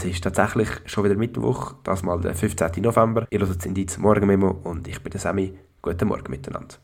[0.00, 2.82] Es ist tatsächlich schon wieder Mittwoch, das mal der 15.
[2.82, 3.26] November.
[3.28, 5.58] Ihr hört das Indiz Morgenmemo und ich bin der Sami.
[5.82, 6.76] Guten Morgen miteinander.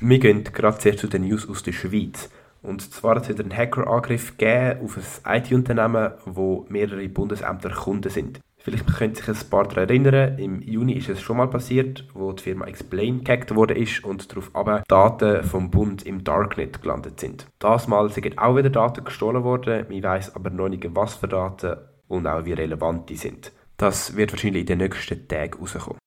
[0.00, 2.28] Wir gehen gerade zuerst zu den News aus der Schweiz.
[2.60, 8.10] Und zwar hat es wieder einen Hackerangriff gegeben auf ein IT-Unternehmen, wo mehrere Bundesämter Kunden
[8.10, 8.40] sind.
[8.58, 12.32] Vielleicht können sich ein paar daran erinnern, im Juni ist es schon mal passiert, wo
[12.32, 17.20] die Firma Explain gehackt worden ist und darauf aber Daten vom Bund im Darknet gelandet
[17.20, 17.46] sind.
[17.60, 21.28] Das Mal sind auch wieder Daten gestohlen worden, man weiß aber noch nicht, was für
[21.28, 21.76] Daten
[22.10, 23.52] und auch wie relevant die sind.
[23.76, 25.98] Das wird wahrscheinlich in den nächsten Tagen rauskommen.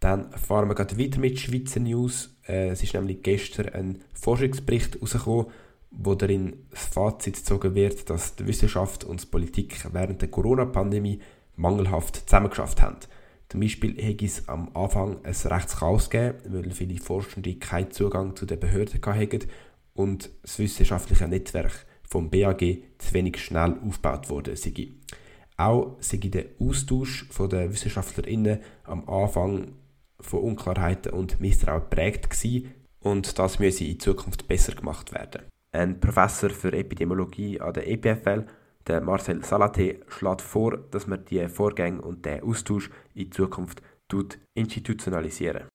[0.00, 2.36] Dann fahren wir gerade weiter mit Schweizer News.
[2.46, 5.46] Äh, es ist nämlich gestern ein Forschungsbericht rausgekommen,
[5.92, 11.20] wo darin das Fazit gezogen wird, dass die Wissenschaft und die Politik während der Corona-Pandemie
[11.54, 12.96] mangelhaft zusammengeschafft haben.
[13.48, 18.46] Zum Beispiel hätte es am Anfang ein Rechtschaos gegeben, weil viele Forschende keinen Zugang zu
[18.46, 19.46] den Behörden hatten
[19.94, 24.56] und das wissenschaftliche Netzwerk vom BAG zu wenig schnell aufgebaut wurde.
[25.56, 29.72] Auch sei der Austausch der WissenschaftlerInnen am Anfang
[30.20, 35.42] von Unklarheiten und Misstrauen geprägt gewesen und das müsse in Zukunft besser gemacht werden.
[35.72, 38.46] Ein Professor für Epidemiologie an der EPFL
[38.86, 43.82] der Marcel Salate schlägt vor, dass man die Vorgänge und den Austausch in Zukunft
[44.54, 45.68] institutionalisieren.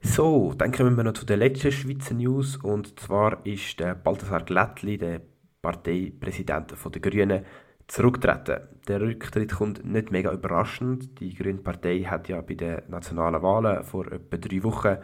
[0.00, 4.44] So, dann kommen wir noch zu der letzten Schweizer News und zwar ist der Balthasar
[4.44, 5.22] Glättli, der
[5.62, 7.44] Parteipräsident der Grünen,
[7.88, 8.60] zurücktreten.
[8.88, 11.20] Der Rücktritt kommt nicht mega überraschend.
[11.20, 14.96] Die Grüne Partei hat ja bei den nationalen Wahlen vor etwa drei Wochen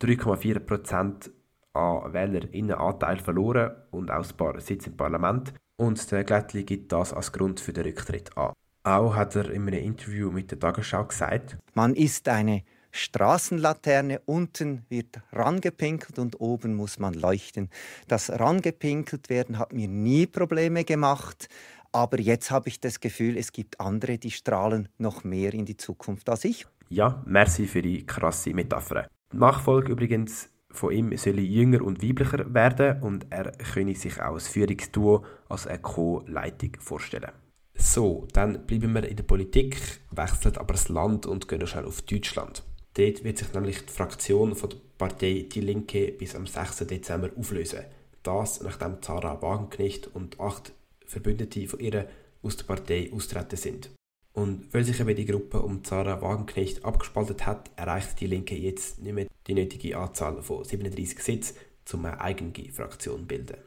[0.00, 1.30] 3,4 Prozent
[1.72, 5.52] an WählerInnenanteil verloren und auch ein paar Sitze im Parlament.
[5.76, 8.52] Und der Glättli gibt das als Grund für den Rücktritt an.
[8.84, 12.62] Auch hat er in einem Interview mit der Tagesschau gesagt, man ist eine
[12.98, 17.70] Straßenlaterne, unten wird rangepinkelt und oben muss man leuchten.
[18.08, 21.48] Das rangepinkelt werden hat mir nie Probleme gemacht,
[21.92, 25.76] aber jetzt habe ich das Gefühl, es gibt andere, die strahlen noch mehr in die
[25.76, 26.66] Zukunft als ich.
[26.88, 29.08] Ja, merci für die krasse Metapher.
[29.32, 34.48] Nachfolge übrigens von ihm soll jünger und weiblicher werden und er könne sich auch als
[34.48, 37.32] Führungsduo als eine Co-Leitung vorstellen.
[37.74, 42.02] So, dann bleiben wir in der Politik, wechseln aber das Land und gehen schnell auf
[42.02, 42.64] Deutschland.
[42.98, 46.78] Dort wird sich nämlich die Fraktion von der Partei Die Linke bis am 6.
[46.78, 47.84] Dezember auflösen.
[48.24, 50.72] Das, nachdem Zara Wagenknecht und acht
[51.06, 52.08] Verbündete von ihr
[52.42, 53.90] aus der Partei austreten sind.
[54.32, 59.00] Und weil sich eben die Gruppe um Zara Wagenknecht abgespaltet hat, erreicht die Linke jetzt
[59.00, 61.56] nicht mehr die nötige Anzahl von 37 Sitzen,
[61.92, 63.58] um eine eigene Fraktion zu bilden.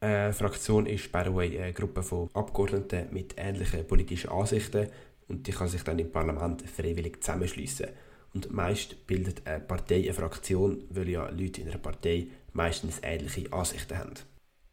[0.00, 4.88] Eine Fraktion ist, by the way, eine Gruppe von Abgeordneten mit ähnlichen politischen Ansichten
[5.28, 7.88] und die kann sich dann im Parlament freiwillig zusammenschließen.
[8.34, 13.52] Und meist bildet eine Partei eine Fraktion, weil ja Leute in einer Partei meistens ähnliche
[13.52, 14.14] Ansichten haben.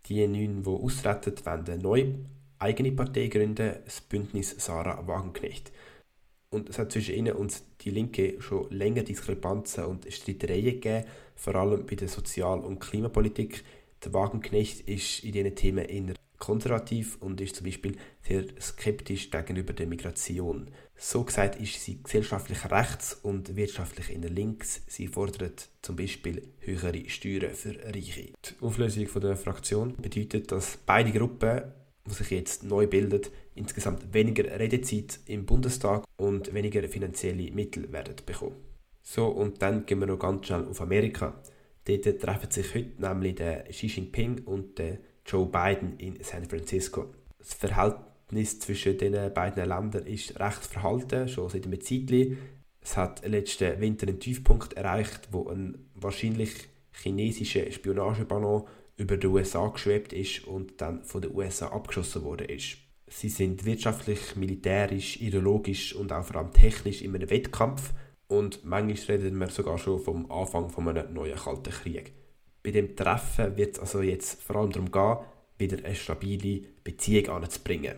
[0.08, 2.14] Die neun, die austreten, wollen neu
[2.60, 5.72] eigene Partei gründen, das Bündnis Sarah Wagenknecht.
[6.50, 11.06] Und es hat zwischen ihnen und die Linke schon länger Diskrepanzen und Streitereien gegeben,
[11.36, 13.64] vor allem bei der Sozial- und Klimapolitik.
[14.04, 19.74] Der Wagenknecht ist in diesen Themen eher konservativ und ist zum Beispiel sehr skeptisch gegenüber
[19.74, 20.70] der Migration.
[20.96, 24.82] So gesagt ist sie gesellschaftlich rechts und wirtschaftlich in der links.
[24.88, 28.34] Sie fordert zum Beispiel höhere Steuern für Reiche.
[28.46, 31.64] Die Auflösung der Fraktion bedeutet, dass beide Gruppen
[32.08, 38.16] die sich jetzt neu bildet, insgesamt weniger Redezeit im Bundestag und weniger finanzielle Mittel werden
[38.26, 38.56] bekommen.
[39.02, 41.42] So, und dann gehen wir noch ganz schnell auf Amerika.
[41.86, 47.14] Dort treffen sich heute nämlich der Xi Jinping und der Joe Biden in San Francisco.
[47.40, 52.38] Das Verhältnis zwischen den beiden Ländern ist recht verhalten, schon seit einem Zeitchen.
[52.80, 59.68] Es hat letzten Winter einen Tiefpunkt erreicht, wo ein wahrscheinlich chinesischer Spionageballon über die USA
[59.68, 62.78] geschwebt ist und dann von den USA abgeschossen worden ist.
[63.08, 67.94] Sie sind wirtschaftlich, militärisch, ideologisch und auch vor allem technisch in einem Wettkampf
[68.28, 72.14] und manchmal reden wir sogar schon vom Anfang von einem neuen Kalten Krieg.
[72.66, 75.18] Bei dem Treffen wird es also jetzt vor allem darum gehen,
[75.60, 77.98] wieder eine stabile Beziehung anzubringen.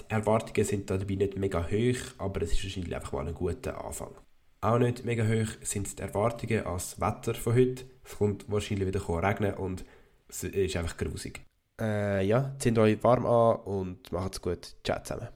[0.00, 3.84] Die Erwartungen sind dabei nicht mega hoch, aber es ist wahrscheinlich einfach mal ein guter
[3.84, 4.10] Anfang.
[4.60, 7.84] Auch nicht mega hoch sind die Erwartungen als Wetter von heute.
[8.02, 9.84] Es kommt wahrscheinlich wieder regnen und
[10.28, 11.42] es ist einfach grusig.
[11.80, 14.74] Äh, ja, zieht euch warm an und macht's gut.
[14.82, 15.28] Ciao zusammen.